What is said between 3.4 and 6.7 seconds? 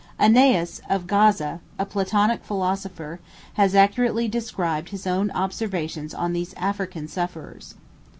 has accurately described his own observations on these